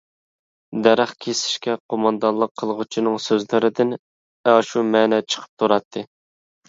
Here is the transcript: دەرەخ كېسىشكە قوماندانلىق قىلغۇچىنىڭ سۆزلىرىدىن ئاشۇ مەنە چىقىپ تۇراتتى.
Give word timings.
دەرەخ 0.87 1.11
كېسىشكە 1.25 1.75
قوماندانلىق 1.93 2.53
قىلغۇچىنىڭ 2.61 3.19
سۆزلىرىدىن 3.29 3.95
ئاشۇ 4.55 4.85
مەنە 4.97 5.21
چىقىپ 5.27 5.53
تۇراتتى. 5.63 6.05